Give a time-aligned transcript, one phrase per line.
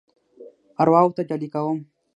[0.81, 1.77] ارواوو ته ډالۍ کوم.